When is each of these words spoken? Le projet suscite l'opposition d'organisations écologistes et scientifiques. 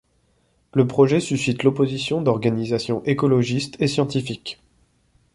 Le 0.73 0.87
projet 0.87 1.19
suscite 1.19 1.61
l'opposition 1.61 2.23
d'organisations 2.23 3.03
écologistes 3.03 3.77
et 3.79 3.85
scientifiques. 3.87 4.59